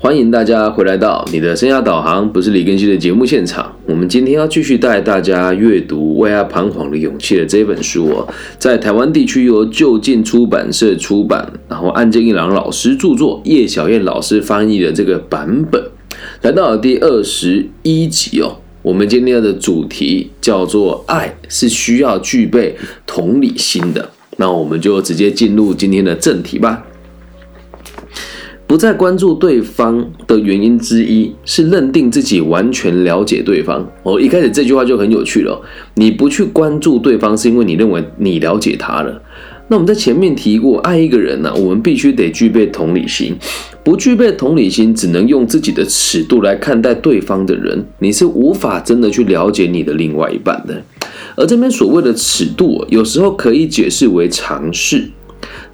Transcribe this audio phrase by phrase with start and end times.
[0.00, 3.74] 欢迎大家回来到你的生涯导航，不是李根熙的节目现场。
[3.84, 8.28] 我们今天要继续带大家阅读《为爱彷徨的勇气》的这本书哦，
[8.60, 15.82] 在台湾地区由就近出版社出版，然后岸见一郎老师著作，叶小燕老师翻译的这个版本，
[16.42, 18.60] 来到了第二十一集哦。
[18.82, 24.08] 我们今天的主题叫做“爱是需要具备同理心的”，
[24.38, 26.84] 那我们就直接进入今天的正题吧。
[28.68, 33.84] 不再关注对方的原因之一是认定自己完全了解对方。
[34.02, 35.58] 哦，一开始这句话就很有趣了。
[35.94, 39.22] 你不去关注对方，是因为你认为你了解他了。
[39.68, 43.34] 那我们在前面提过，爱一个人呢，我们必须得具备同理心。
[43.82, 50.82] 不具备同理心，只能用自己的尺度来看待对方的人，你是无法真的去了解你的另外一半的。
[51.36, 55.10] 而这边所谓的尺度，有时候可以解释为尝试。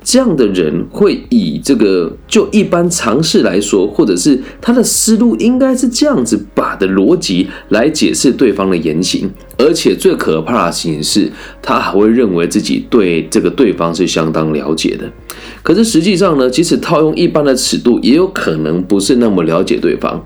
[0.04, 15.10] 这样的人会以这个就一般常识来说，或者是他的思路应该是这样子把的逻辑来解释对方的言行，而且最可怕的事情是，他还会认为自己对这个对方是相当了解的。
[15.62, 20.22] 可是实际上呢，即使套用一般的尺度，也有可能不是那么了解对方。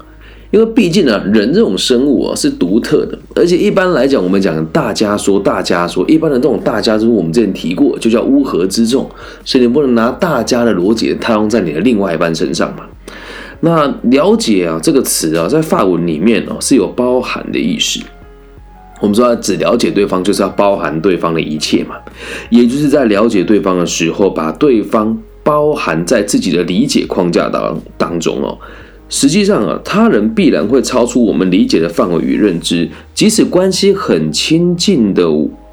[0.51, 9.07] 因为毕竟呢，人这种生物啊是独特的，而且一般来讲，我们讲大家说大家说，一般的这种大家，就是我们之前提过，就叫乌合之众，
[9.45, 12.85] 所以你不能拿大家的逻辑套用在你的另外一半身上嘛。
[13.61, 18.01] 那了解啊这个词啊，在法文里面哦是有包含的意思。
[19.01, 21.97] 我们说只了解对方，就是要包含对方的一切嘛，
[22.51, 28.57] 也就是在了解对方的时候，把对方包含在自己的理解框架当当中哦。
[29.09, 32.89] 实际上啊，他人必然会超出我们理解的范围与认知。
[33.15, 35.25] 即使关系很亲近的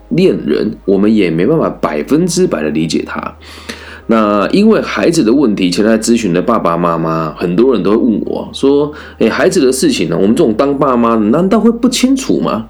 [0.10, 3.36] 恋人，我们也没办法百分之百的理解他。
[4.08, 10.16] 那因为孩子的问题，前来咨询的爸爸妈妈，很多人都会问我说：“哎，孩子的事情呢？
[10.16, 12.68] 我们这种当爸妈的，难道会不清楚吗？”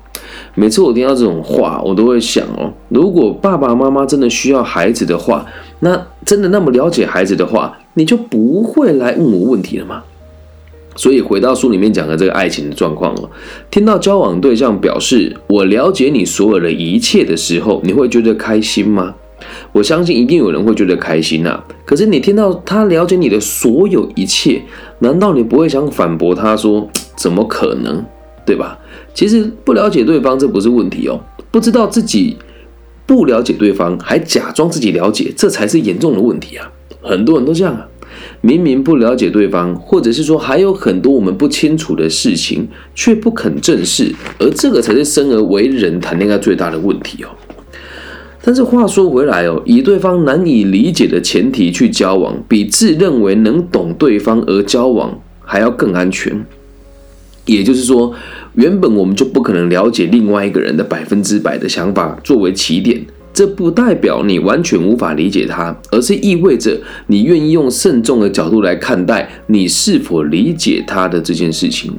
[0.56, 5.46] 每次我听到这种话，我都会想哦，如果爸爸妈妈真的需要孩子的话，
[5.82, 10.02] 那真的那么了解孩子的话，你就不会来问我问题了吗？
[10.96, 13.30] 所以回到书里面讲的这个爱情的状况哦，
[13.70, 19.16] 听到交往对象表示我了解你所有的一切的时候，你会觉得开心吗？
[19.74, 21.62] 我相信一定有人会觉得开心呐。
[21.86, 24.62] 可是你听到他了解你的所有一切，
[25.00, 28.04] 难道你不会想反驳他说怎么可能？
[28.46, 28.78] 对吧？
[29.14, 31.20] 其实不了解对方这不是问题哦，
[31.50, 32.38] 不知道自己
[33.06, 36.72] 不了解对方还假装自己了解，这才是严重的问题啊！
[37.02, 37.88] 很多人都这样啊。
[38.46, 47.30] 明明不了解对方，或者是说还有很多我们不清楚的事情，却不肯正视，而这个才是生而为人谈恋爱最大的问题哦。
[48.44, 56.46] 但是话说回来哦，以对方难以理解的前提去交往，比自认为能懂对方而交往还要更安全。
[57.48, 58.14] 也就是说，
[58.54, 63.04] 原本我们就不可能了解另外一个人的百分之百的想法作为起点。
[63.36, 71.92] 这不代表你完全无法理解他，而是意味着你愿意用慎重的角度来看待你是否理解他的这件事情。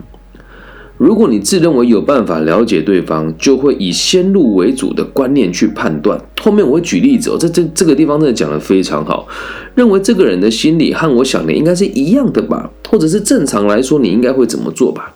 [0.97, 6.19] 如果你自认为有办法了解对方，就会以先入为主的观念去判断。
[6.41, 9.28] 后面我会举例子哦，这这这个地方真的讲的非常好，
[9.74, 15.14] 认为这个人的心理和我想的应该是一样的吧，或者是正常来说你应该会怎么做吧。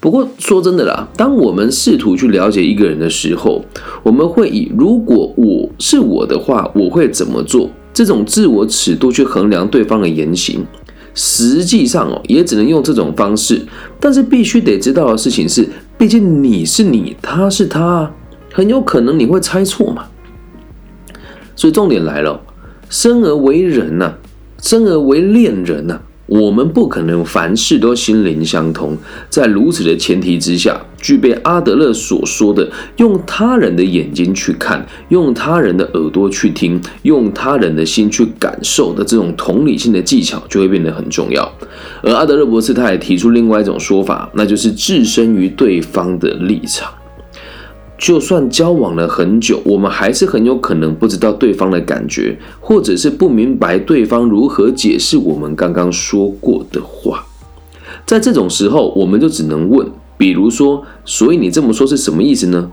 [0.00, 3.64] 不过说真的啦，当我们试图去了解一个人的时候，
[4.02, 10.64] 我们会以如果我是我的话，我会怎么做这种自我尺度去衡量对方的言行。
[11.14, 13.60] 实际上哦，也只能用这种方式。
[13.98, 18.08] 但是必须得知道的事情是，毕竟你是你，他是他，
[18.52, 20.04] 很有可能你会猜错嘛。
[21.56, 22.40] 所以重点来了，
[22.88, 24.14] 生而为人呐，
[24.62, 26.00] 生而为恋人呐。
[26.28, 28.96] 我们不可能凡事都心灵相通，
[29.30, 41.50] 在如此的前提之下，具备阿德勒所说的用他人的眼睛去看，用他人的耳朵去听，用他人的心去感受的这种同理性的技巧，就会变得很重要。
[42.02, 46.92] 而阿德勒博士他也提出另外一种说法，那就是置身于对方的立场。
[47.98, 57.26] 就算交往了很久，我们还是很有可能不知道对方的感觉，或者是不明白对方如何解释我们刚刚说过的话。
[58.06, 59.86] 在这种时候，我们就只能问，
[60.16, 62.70] 比如说，所以你这么说是什么意思呢？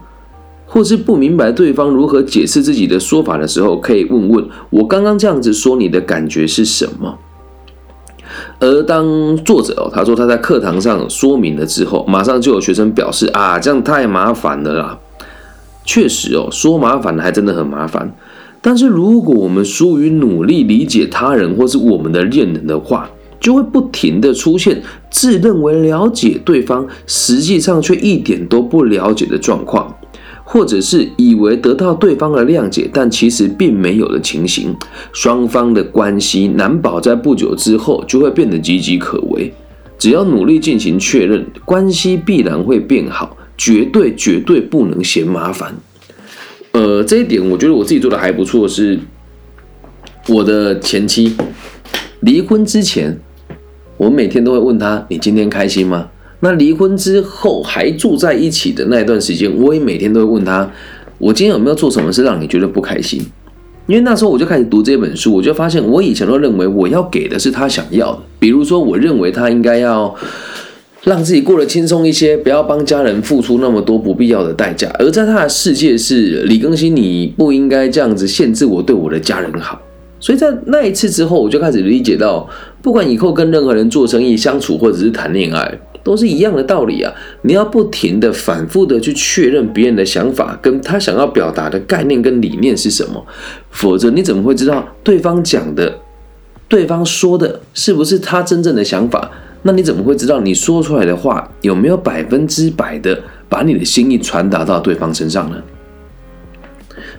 [0.68, 7.18] 或是不明白对方如何解释自己的说法的时候，可以问问我刚刚这样子说，你的感觉是什么？
[8.60, 15.00] 而当作者哦，他说他在课堂上说明了之后，马上就有学生表示啊，这样太麻烦了啦。
[15.86, 18.14] 确实哦，说麻烦还真的很麻烦。
[18.62, 23.10] 但是如果我们疏于努力理解他人或是我们的恋人的话，
[23.40, 29.96] 就会不停的出现自认为了解对方，实际上却一点都不了解的状况。
[30.48, 34.76] 或者是以为得到对方的谅解，但其实并没有的情形，
[35.12, 39.52] 双方的关系难保在不久之后就会变得岌岌可危。
[39.98, 45.76] 只要努力进行确认，关系必然会变好，绝对绝对不能嫌麻烦。
[46.72, 49.00] 呃，这一点我觉得我自己做的还不错，是
[50.28, 51.36] 我的前妻
[52.20, 53.18] 离婚之前，
[53.98, 56.10] 我每天都会问她：“你今天开心吗？”
[56.42, 60.70] 那离婚之后还住在一起的那一段时间，我也每天都会问他：
[61.18, 63.26] 我今天有没有做什么事让你觉得不开心？
[63.88, 70.14] 因为那时候我就开始读这本书，我就发现我以前都认为我要给的是他想要的，比如说我认为他应该要
[71.06, 74.94] 让自己过得轻松一些，不要帮家人付出那么多不必要的代价。
[75.00, 79.82] 而在他的世界是李更新，你不应该这样子限制我对我的家人好。
[80.20, 82.50] 所以在那一次之后，我就开始理解到，
[82.82, 85.80] 不管以后跟任何人做生意、相处或者是谈恋爱。
[86.04, 87.12] 都是一样的道理啊！
[87.42, 93.26] 你要不停的、反复的去确认别人的想法，跟他想要表达的概念跟理念是什么，
[93.72, 95.98] 否则你怎么会知道对方讲的、
[96.68, 99.32] 对方说的是不是他真正的想法？
[99.68, 103.20] 那你怎么会知道你说出来的话有没有百分之百的
[103.50, 105.58] 把你的心意传达到对方身上呢？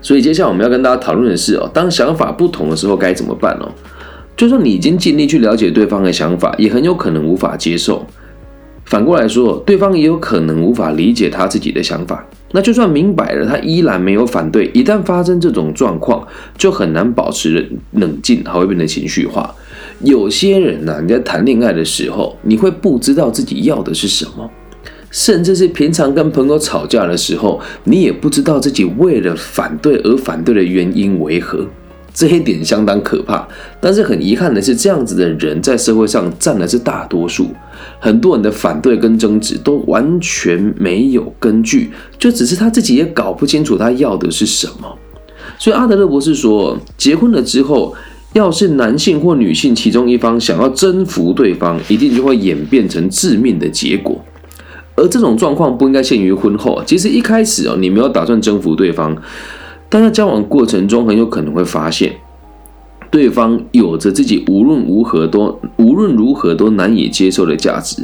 [0.01, 3.69] 所以接下来我们要跟大家讨论的是哦，当想法不同的时候该怎么办哦？
[4.37, 8.07] 就算你已经尽力去了解对方的想法，也很有可能无法接受。
[8.85, 12.25] 反过来说，对方也有可能无法理解他自己的想法。
[12.53, 14.71] 那就算明白了，他依然没有反对。
[14.73, 16.25] 一旦发生这种状况，
[16.57, 19.53] 就很难保持冷静，还会变得情绪化。
[20.01, 24.51] 有些人呢，你在谈恋爱的时候，你会不知道自己要的是什么，
[25.11, 31.67] 甚至是平常跟朋友吵架的时候，你也不知道自己为了反对而反对的原因为何。
[32.13, 33.47] 这一点相当可怕，
[33.79, 37.49] 但是很遗憾的是，这样子的人在社会上占的是大多数。
[38.01, 44.97] 很多人的反对跟争执都完全没有根据，就只是他自己也搞不清楚他要的是什么。
[45.59, 47.95] 所以阿德勒博士说，结婚了之后，
[48.37, 54.23] 要是男性或女性其中一方想要征服对方，一定就会演变成致命的结果。
[54.95, 59.17] 而这种状况不应该限于婚后，其实一开始哦，你没有打算征服对方。
[59.89, 62.13] 但在交往过程中，很有可能会发现，
[63.11, 68.03] 对方有着自己无论如何都无论如何都难以接受的价值。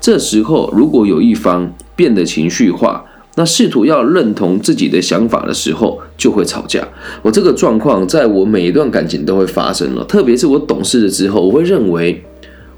[0.00, 6.86] 这时候，如果有一方变得情绪化，那试图要认同自己的想法的时候，就会吵架。
[7.22, 10.04] 我这个状况，在我每一段感情都会发生了。
[10.04, 12.22] 特别是我懂事了之后，我会认为，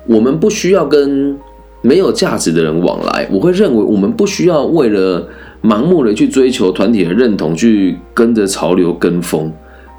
[0.06, 1.36] 我们不需要跟
[1.82, 3.28] 没有价值的人往来。
[3.32, 5.28] 我会认为，我们不需要为了。
[5.64, 9.50] 盲目的去追求团体的认同，去跟着潮流跟风。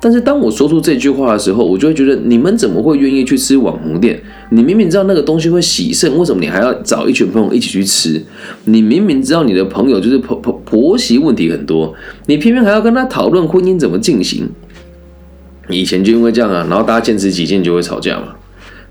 [0.05, 4.21] 但是当我说出这句话的时候，我就会觉得，你们怎么会愿意去吃网红店？
[4.51, 8.23] 你明明知道那个东西会洗肾，为什么你还要找一群朋友一起去吃？
[8.65, 11.91] 你明明知道你的朋友就是婆婆婆媳问题很多，
[12.27, 14.47] 你偏偏还要跟他讨论婚姻怎么进行？
[15.69, 18.35] 以前就因为这样啊，然后大家坚持己见就会吵架嘛。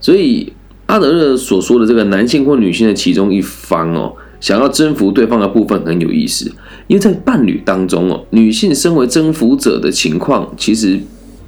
[0.01, 0.53] 所以
[0.87, 4.13] 阿德勒所说的这个男性或女性的其中一方哦。
[4.41, 6.53] 想要征服对方的部分很有意思，
[6.87, 10.99] 因为在伴侣当中哦，女性身为征服者的情况其实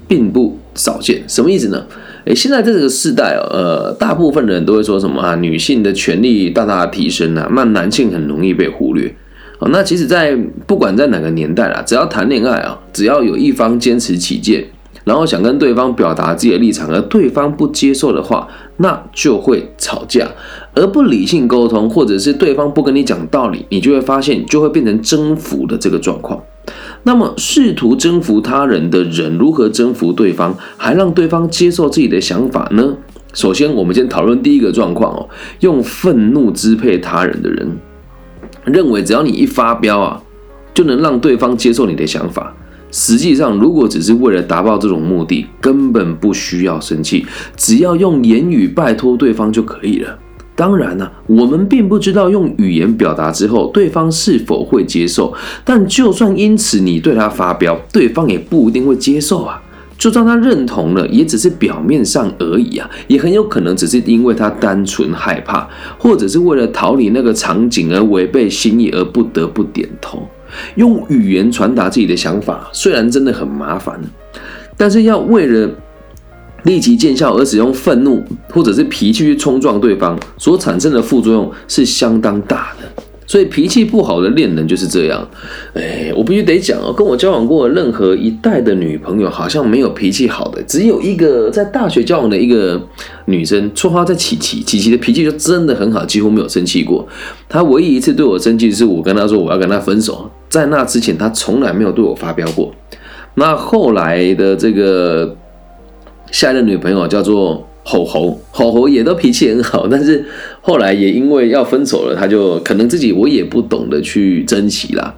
[0.09, 1.23] 并不少见。
[1.29, 1.85] 什么意思呢？
[2.25, 5.37] 诶，现在这个时代哦，呃，大部分人都会说什么啊？
[5.37, 9.15] 女性的权利大大提升啊，那男性很容易被忽略。
[9.59, 14.65] 哦，那其实，在不管在哪个年代啦，只要谈恋爱啊，只要有一方坚持己见。
[15.07, 18.49] 然后想跟对方表达自己的立场，而对方不接受的话，
[18.79, 20.29] 那就会吵架。
[20.75, 26.43] 而不理性沟通，或者是对方不跟你讲道理，你就会发现就会变成征服的这个状况。
[27.05, 32.97] 那么，试图征服他人的人，如何征服对方，还让对方接受自己的想法呢？
[33.33, 35.29] 首先，我们先讨论第一个状况哦，
[35.61, 37.79] 用愤怒支配他人的人，
[38.65, 40.21] 认为只要你一发飙啊，
[40.75, 42.56] 就能让对方接受你的想法。
[42.99, 50.19] 实际上，如果只是为了达到这种目的，根本不需要生气，只要用言语拜托对方就可以了。
[50.55, 55.35] 当然呢，我们并不知道用语言表达之后，对方是否会接受。
[55.63, 59.63] 但就算因此你对他发飙，对方也不一定会接受啊。
[59.99, 70.27] 就算他认同了，也只是表面上而已啊，也很有可能只是因为他单纯害怕，或者是为了逃离那个场景而违背心意而不得不点头。
[70.77, 74.01] 用语言传达自己的想法，虽然真的很麻烦，
[74.77, 75.71] 但是要为了
[76.65, 83.03] 立即见效而使用愤怒或者是脾气去冲撞对方，所产生的副作用是相当大的。
[83.29, 85.29] 所以脾气不好的恋人就是这样。
[85.75, 92.81] 哎，我必须得讲哦，跟我交往过任何一代的女朋友，好像没有脾气好的，只有一个在大学交往的一个
[93.25, 97.05] 女生，绰号在琪琪，琪琪的脾气就真的很好，几乎没有生气过。
[97.49, 102.73] 她唯一一次对我生气，是我跟她说我要跟她分手，在那之前，他从来没有对我发飙过。
[103.35, 105.37] 那后来的这个
[106.31, 107.67] 下一任女朋友叫做。
[107.89, 110.25] 吼吼吼吼也都脾气很好，但是
[110.61, 115.15] 后来也因为要分手了，他就可能自己我也不懂得去珍惜啦。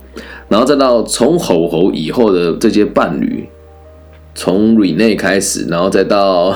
[0.51, 3.49] 然后再到从吼吼以后的这些伴侣，
[4.35, 6.55] 从 Rene 开始，然后再到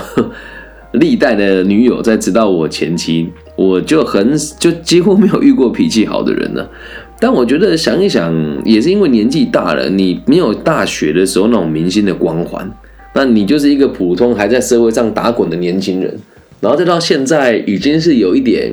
[0.93, 6.69] 历代的女友，再直到我前妻，我就很就几乎没有遇过脾气好的人了。
[7.21, 12.69] 但我觉得想一想，也是因为年纪大了，你没有大学的时候那种明星的光环。
[13.15, 16.19] 那你就是一个普通还在社会上打滚的年轻人，
[16.61, 18.73] 然后再到现在已经是有一点，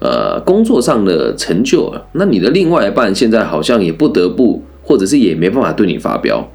[0.00, 2.06] 呃，工作上的成就了。
[2.12, 6.46] 那你的另外一半现在好像也不得不，或者是也没办法对你发飙。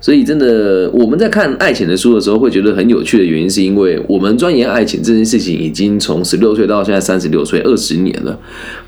[0.00, 8.38] 所以真的，我们在看爱情的书的时候，会觉得很有趣的原因，是因为我们钻研爱情这件事情，已经从十六岁到现在三十六岁，二十年了。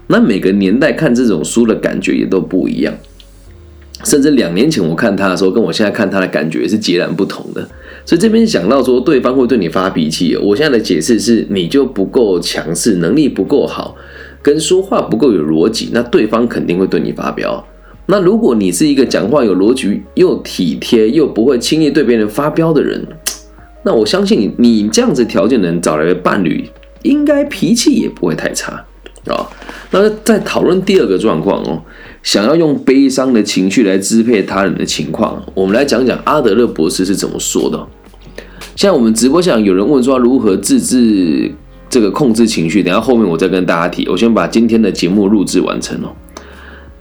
[0.06, 2.94] 那每个年代看这种书的感觉也都不一样。
[4.04, 7.68] 甚至两年前我看他的时候，跟我现在看他的感觉是截然不同的。
[8.06, 13.94] 所以这边想到说，对方会对你发脾气，我现在的解释是，你就不够强势，能力不够好，
[14.40, 17.66] 跟说话不够有逻辑，那对方肯定会对你发飙。
[18.10, 23.06] 那如果你是一个讲话有逻辑、又体贴、又不会轻易对别人发飙的人，
[23.84, 26.68] 那我相信你这样子条件能找来的伴侣，
[27.02, 28.84] 应该脾气也不会太差
[29.26, 29.48] 啊。
[29.92, 31.80] 那在讨论第二个状况哦。
[32.22, 37.86] 想要用悲伤的情绪来支配他人的情况，我们来讲讲阿德勒博士是怎么说的。
[38.76, 41.50] 像我们直播上有人问说如何自制
[41.88, 44.06] 这个控制情绪，等下后面我再跟大家提。
[44.08, 46.12] 我先把今天的节目录制完成哦。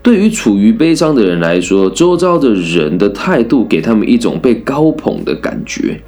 [0.02, 6.00] 对于处于悲伤的人来说，周遭的人的态度给他们一种被高捧的感觉。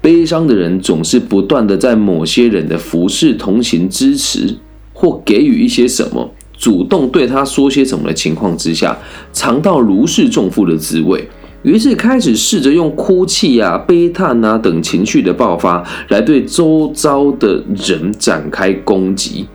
[0.00, 4.56] 悲伤的人总是不断的在某些人的服侍、同情、支持
[4.92, 6.32] 或给予一些什么。
[6.56, 8.96] 主动对他说些什么的情况之下，
[9.32, 11.28] 尝到如释重负的滋味，
[11.62, 19.46] 于是开始试着用哭泣啊、悲叹啊等情绪的爆发，来对周遭的人展开攻击。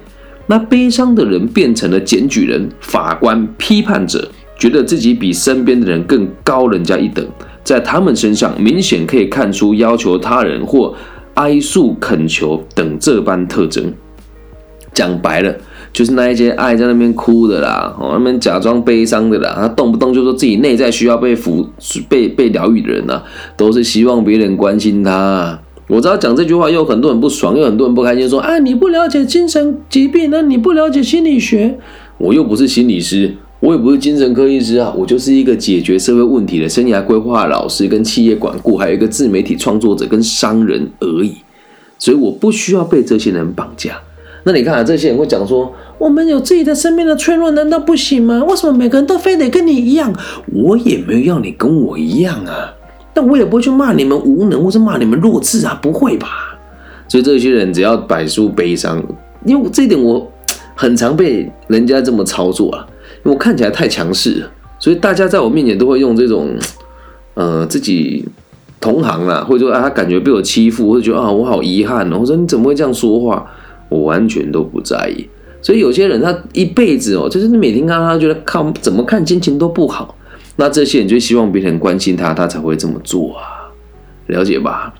[0.52, 4.30] 那悲伤的人变成了检举人、法官、批判者，
[4.60, 7.26] 觉得自己比身边的人更高人家一等，
[7.64, 10.94] 在他们身上明显可以看出要求他人或
[11.36, 13.94] 哀诉恳求等这般特征。
[14.94, 15.56] 讲白了。
[15.94, 21.66] 就是那一些爱在那边哭的啦，哦，那边假装悲伤的啦，他动不动就说自己内在需要被抚、
[22.10, 23.22] 被被疗愈的人呐，
[23.56, 25.60] 都是希望别人关心他。
[25.88, 31.78] 我知道讲这句话，又有很多人不爽，又很多人不开心，说啊，你不了解精神疾病，那你不了解心理学。
[32.18, 41.36] 我又不是心理师，我也不是精神科医师啊，我就是一个解决社会问题的生涯规划老师，跟企业管顾，还有一个自媒体创作者跟商人而已。
[41.98, 44.00] 所以我不需要被这些人绑架。
[44.44, 48.44] 那你看啊，这些人会讲说，我们有自己的生命的脆弱，难道不行吗？
[48.48, 50.12] 为什么每个人都非得跟你一样？
[50.54, 52.74] 我也没有要你跟我一样啊，
[53.14, 56.58] 但我也不会去骂你们无能，或是骂你们弱智啊，不会吧？
[57.08, 59.04] 所以这些人只要摆出悲伤，
[59.46, 60.32] 因为这一点我
[60.76, 62.88] 很常被人家这么操作啊，
[63.24, 64.46] 因为我看起来太强势，
[64.80, 66.56] 所以大家在我面前都会用这种，
[67.34, 68.26] 呃，自己
[68.80, 73.46] 同行啊，或者说啊，他感觉被我欺负，或者觉得啊，我好遗憾哦，我说你怎么会这样说话？
[73.90, 75.28] 我完全都不在意，
[75.62, 80.16] 所以有些人他一辈子哦，就是你每天看他觉得看怎么看心情都不好，
[80.56, 83.72] 那这些人就希望别人关心他，他才会这么做啊，
[84.28, 84.94] 了解吧？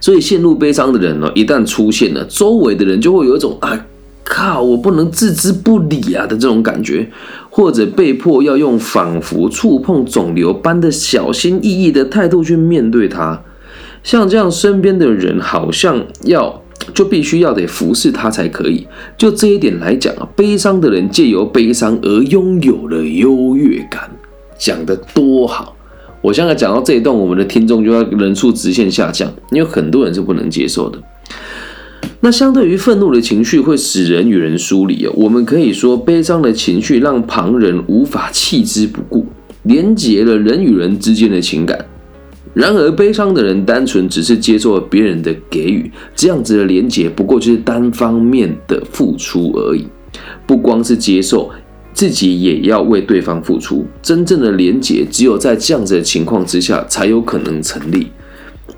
[0.00, 3.86] 所以陷入悲伤的人呢，一旦出现了，周围的人就会有一种啊
[4.24, 7.08] 靠，我不能置之不理啊的这种感觉，
[7.50, 13.42] 或者被迫要用仿佛触碰肿瘤般的小心翼翼的态度去面对他，
[14.02, 16.60] 像这样身边的人好像要。
[16.92, 18.84] 就必须要得服侍他才可以。
[19.16, 24.10] 就这一点来讲啊，悲伤的人借由悲伤而拥有了优越感，
[24.58, 25.76] 讲的多好！
[26.20, 30.98] 我现在讲到这一段，我们的听众就要人数直线下降，因为很多人是不能接受的。
[32.20, 39.26] 那相对于愤怒的情绪会使人与人疏离啊，我们可以说悲伤的情绪让旁人无法弃之不顾，
[39.64, 41.84] 连结了人与人之间的情感。
[42.54, 49.86] 然而，悲伤的人单纯只是接受了别人的给予，这样子的连结不过就是单方面的付出而已。
[50.46, 51.50] 不光是接受，
[51.92, 53.84] 自己也要为对方付出。
[54.02, 58.08] 真正的连结，只有在这样子的情况之下才有可能成立。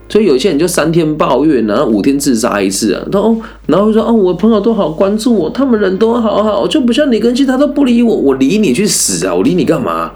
[0.09, 3.03] 所以有些人就三天抱怨，然后五天自杀一次啊。
[3.11, 9.35] 然后，然后说哦，我朋友都好关注我，他们人都好好，就不像你跟其他都不理我，我理你去死啊！
[9.35, 10.13] 我理你干嘛？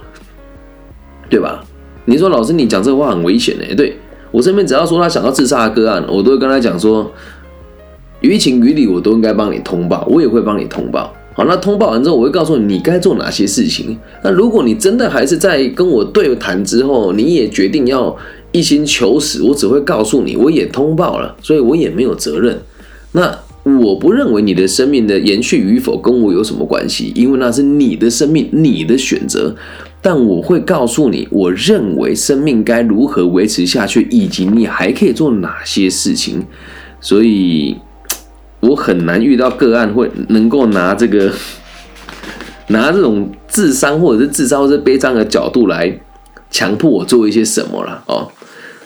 [1.30, 1.64] 对吧？
[2.04, 3.74] 你说老师，你讲这话很危险哎。
[3.74, 3.96] 对
[4.30, 7.10] 我身边只要说他想要自杀的个案，我都会跟他讲说，
[8.20, 11.14] 于情于理我都应该帮你通报，我也会帮你通报。
[11.38, 13.96] 好，那通报完之后，我会告诉你你该做哪些事情。
[14.24, 18.16] 那如果你真的还是在跟我对谈之后，你也决定要
[18.50, 22.60] 一心求死，我只会告诉你，我也通报了，所以我也没有责任。
[23.12, 23.38] 那
[23.80, 29.54] 我不认为你的生命的延续与否跟我有什么关系，因为那是你的生命，你的选择。
[30.02, 36.44] 但我会告诉你，我认为生命该如何维持下去，以及你还可以做哪些事情。
[37.00, 37.76] 所以。
[38.60, 41.32] 我很难遇到个案会能够拿这个
[42.68, 45.98] 拿这种智商或者是自杀或者悲伤的角度来
[46.50, 48.28] 强迫我做一些什么了哦。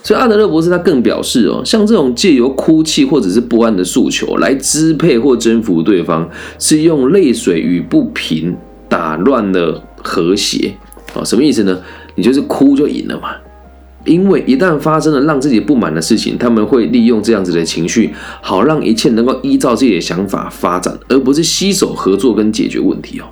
[0.04, 8.56] 所以阿德勒博士他更表示哦，像这种借由哭泣或者是不安的诉求来支配或征服对方，是用泪水与不平
[8.88, 10.74] 打乱了和谐
[11.14, 11.22] 啊。
[11.24, 11.80] 什么意思呢？
[12.16, 13.36] 你就是哭就赢了嘛。
[14.04, 23.24] 因为一旦发生了让自己不满的事情，他们会利用这样子的情绪，好让一切能够依照自己的想法发展，而不是携手合作跟解决问题哦。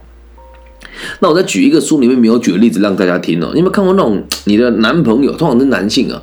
[1.21, 3.49] 那我再举一个书里面没有举的例子让大家听哦。
[3.53, 6.23] 你有没有看过那种你的男朋友，通常是男性啊，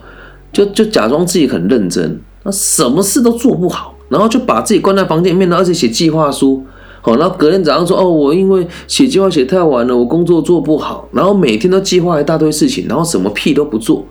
[0.53, 6.63] 就就假装自己很认真，那什么事都做不好，然后就把自己关在房间里面，而且写计划书，
[7.01, 14.05] 好，然后隔天早上说哦，我因为写计划写太晚了，我工作做不好，然后每天都计划一大堆事情，然后什么屁都不做。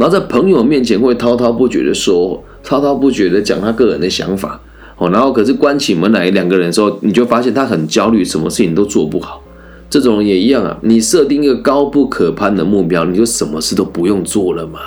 [0.00, 4.58] 然后在朋友面前会滔滔不绝的说，滔滔不绝的讲他个人的想法，
[4.96, 9.42] 哦，然后可是关起门来两个人的时候，你就发现他很焦虑，什么事情都做不好。
[9.90, 14.80] 这种人也一样啊，你设定一个高不可攀的目标，你就什么事都不用做了嘛。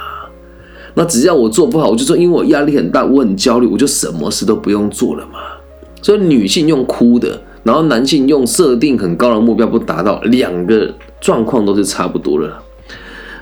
[0.95, 5.37] 那只要我做不好，我就说因为我压力很大，我很焦虑，我就什么事都不用做了嘛。
[6.01, 10.91] 所以女性用哭的，然后男性用设定很高的目标不达到，两个
[11.21, 12.51] 状况都是差不多的。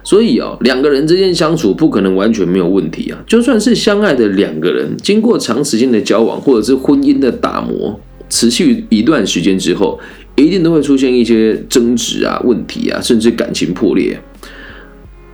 [0.03, 3.23] 所以啊，两个人之间相处不可能完全没有问题啊。
[3.27, 9.99] 就算是相爱的两个人，经过长时间的交往或者是婚姻的打磨，持续一段时间之后，
[10.35, 14.19] 一定都会出现一些争执啊、问题啊，甚至感情破裂。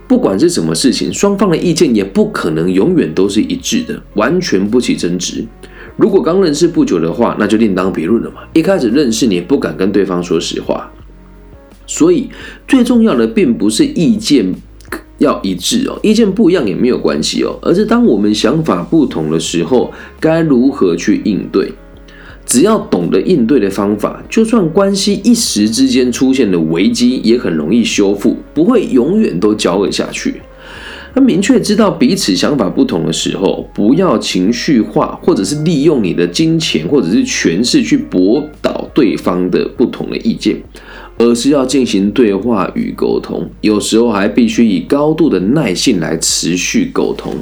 [0.08, 5.45] 不管是什么事情，双方的意见也不可能永远都是一致的，完全不起争执。
[5.97, 8.38] 如果刚认识不久的话，那就另当别论了嘛。
[8.53, 10.91] 一开始认识你不敢跟对方说实话。
[11.88, 12.30] 所以
[12.67, 14.54] 最重要的并不是意见
[15.17, 21.71] 要一致哦，意见不一样也没有关系哦，而是当我们想法不同的时候，该如何去应对？
[22.45, 30.36] 只要懂得应对的方法，就算关系一时之间出现了危机，也很容易修复，不会永远都交恶下去。
[31.13, 40.56] 那明确知道彼此想法不同的时候，不要情绪化，或者是利用你的金钱或者是权势去驳倒对方的不同的意见。
[41.17, 47.34] 而是要进行对话与沟通，有时候还必须以高度的耐性来持续沟通。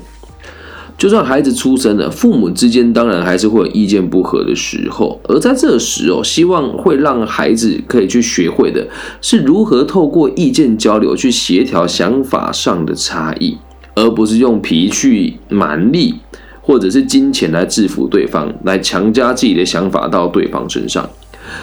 [0.97, 5.19] 就算孩子出生了，父母之间当然还是会有意见不合的时候。
[5.25, 8.87] 而在这时哦，希望会让孩子可以去学会的
[9.19, 13.57] 是如何透过意见交流去协调想法上的差异，
[13.93, 16.15] 而不是用脾气、蛮力
[16.61, 21.09] 或者是金钱来制服对方，来强加自己的想法到对方身上。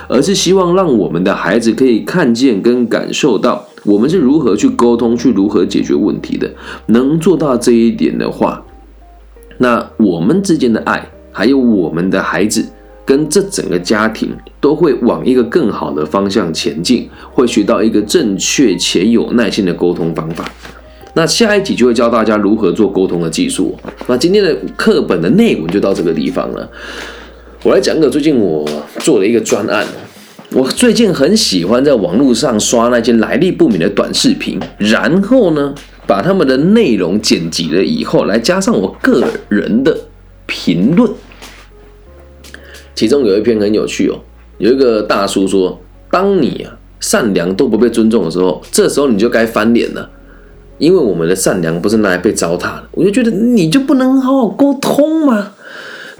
[0.08, 6.50] 而是希望让我们的孩子可以看见跟感受到我们是如何去沟通，去如何解决问题的。
[6.86, 8.62] 能做到这一点的话，
[9.58, 12.64] 那我们之间的爱，还有我们的孩子
[13.04, 20.48] 跟这整个家庭，都会往一个更好的方向前进，会学到一个正确且有耐心的沟通方法。
[21.14, 23.76] 那下一集就会教大家如何做沟通的技术。
[24.06, 26.66] 那今天的课本的内文就到这个地方了。
[27.64, 29.86] 我来讲个最近我做了一个专案。
[30.50, 35.72] 我最近很喜欢在网络上刷那些来历不明的短视频，然后呢，
[36.04, 39.96] 把他们的内容剪辑了以后，来加上我个人的
[40.44, 41.08] 评论。
[42.96, 44.18] 其中有一篇很有趣哦，
[44.58, 50.10] 有一个大叔说：“当你啊善良都不被尊重的时候，这时候你就该翻脸了，
[50.78, 55.52] 因为我们的善良不是拿来被糟蹋的。”我就觉得你就不能好好沟通吗？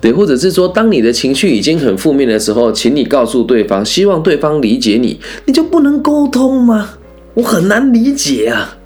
[0.03, 6.91] 对，或者是说，当你的情绪已经很负面的时候，请你告诉对方，希望对方理解你，你就不能沟通吗？
[7.35, 8.77] 我很难理解啊，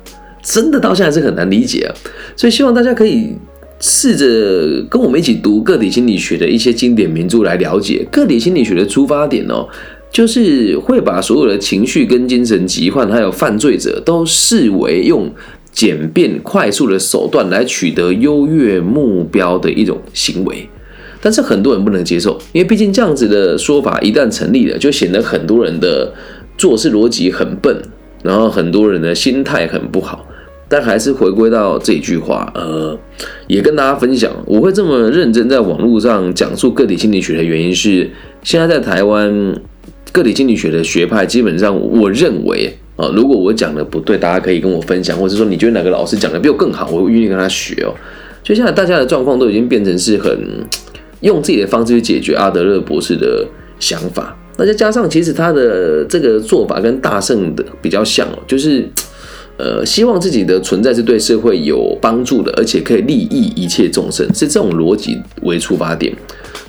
[0.45, 1.91] 真的到现在是很难理解啊。
[2.37, 3.35] 所以希望大家可以
[3.81, 9.67] 试着跟我们一起读个体心理学的一些经典名著来了解个体心理学的出发点哦，
[10.13, 15.33] 就是会把所有的情绪跟精神疾患还有犯罪者都视为用。
[15.73, 20.67] 简便快速的手段来取得优越目标的一种行为。
[21.27, 26.13] 但是很多人不能接受，因为毕竟这样子的说法一旦成立了，就显得很多人的
[26.57, 27.77] 做事逻辑很笨，
[28.23, 30.25] 然后很多人的心态很不好。
[30.69, 32.97] 但还是回归到这一句话，呃，
[33.49, 38.09] 也跟大家分享，我会这么认真在网络上讲述个体心理学的原因是，
[38.45, 39.61] 现在在台湾
[40.13, 47.91] 个体心理学的学派，基本上我认为啊，如果我讲的不对，大家可以跟我分享，或者说你觉得哪个老师讲的比我更好，我愿意跟他学哦。
[48.45, 50.31] 就现在大家的状况都已经变成是很
[51.27, 53.47] 用自己的方式去解决阿德勒博士的
[53.79, 58.89] 想法，那再加上其实他的这个做法跟大圣的比较像哦，就是。
[59.59, 66.15] 呃，希望自己的存在是对社会有帮助的，而且可以利益一切众生，是这种逻辑为出发点。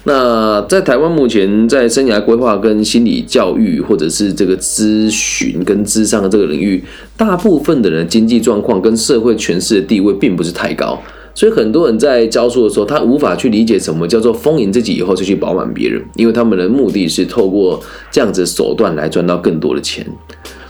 [0.06, 6.82] 那在台湾目前在生涯规划跟心理教育，或者是这个咨询跟智商的这个领域，
[7.18, 10.98] 大部分的人经济状况跟社会权势的地位并不是太高，
[11.38, 20.04] 所以很多人在教书的时候，他无法去理解什么叫做丰盈自己以后就去饱满别人，因为他们的目的是透过这样子手段来赚到更多的钱。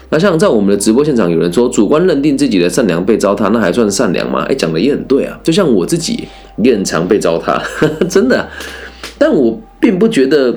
[0.10, 4.46] 那像在我们的直播现场，有人说主观认定自己的善良被糟蹋，那还算善良吗？
[4.50, 5.40] 哎，讲的也很对啊。
[5.42, 6.28] 就像我自己
[6.62, 7.58] 也很常被糟蹋，
[8.10, 8.50] 真的。
[9.18, 10.54] 但我并不觉得。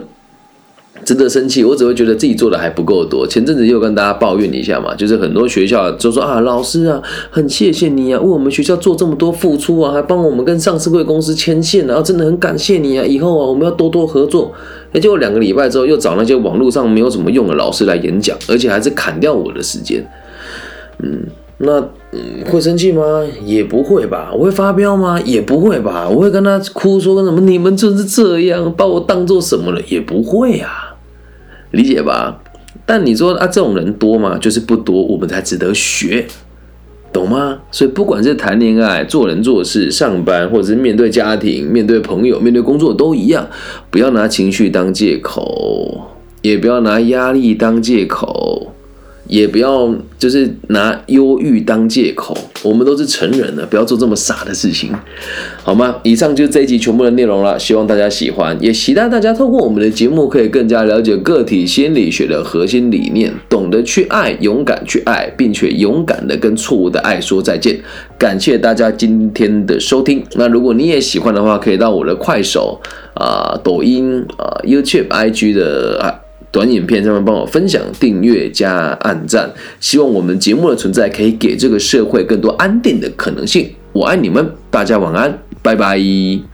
[1.05, 3.27] 值得生气，我只会觉得自己做的还不够多。
[3.27, 14.53] 前阵子又跟大家抱怨一下嘛，就是很多学校就说啊，老师啊，很谢谢你啊，为我们学校做这么多付出啊，还帮我们跟上市贵公司牵线啊，真的很感谢你啊，以后啊我们要多多合作。
[14.95, 20.05] 结果两个礼拜之后又找那些网络上没有什么用的老师来演讲，而且还是砍掉我的时间。
[20.99, 21.25] 嗯，
[21.59, 21.79] 那
[22.13, 23.25] 嗯会生气吗？
[23.45, 24.31] 也不会吧。
[24.35, 25.21] 我会发飙吗？
[25.25, 26.09] 也不会吧。
[26.09, 27.41] 我会跟他哭说什么？
[27.41, 29.81] 你们就是这样把我当做什么了？
[29.89, 30.90] 也不会啊。
[31.71, 32.41] 理解吧？
[32.87, 34.39] 但你说啊，这种人多吗？
[34.39, 36.27] 就是不多，我们才值得学，
[37.13, 37.59] 懂吗？
[37.71, 43.49] 所以不管是谈恋爱、做人做事、上班，或者是面对家庭、面对朋友、面对工作，都一样，
[43.91, 46.11] 不要拿情绪当借口，
[46.43, 48.73] 也不要拿压力当借口。
[49.31, 49.89] 也不要
[50.19, 54.91] 就是拿忧郁当借口，我们都是成人了，不要做这么傻的事情，
[55.63, 55.95] 好吗？
[56.03, 67.81] 以上就是这一集全部的内容了，希望大家喜欢，也期待大家透过我们的节目，可以更加了解个体心理学的核心理念，懂得去爱，勇敢去爱，并且勇敢的跟错误的爱说再见。
[68.19, 70.25] 感谢大家今天的收听。
[70.35, 72.81] 那如果你也喜欢的话，可以到我的快手
[73.15, 76.30] 啊、抖音啊、YouTube、IG 的啊。
[76.51, 83.71] 短影片上面帮我分享、订阅加按赞，希望我们节目的存在可以给这个社会更多安定的可能性。
[83.93, 86.50] 我爱你们，大家晚安，拜拜。